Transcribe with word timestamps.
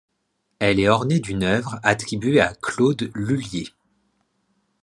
Elle 0.57 0.79
est 0.79 0.89
ornée 0.89 1.19
d'une 1.19 1.43
œuvre 1.43 1.79
attribuée 1.83 2.39
à 2.41 2.55
Claude 2.55 3.11
Lullier. 3.13 3.67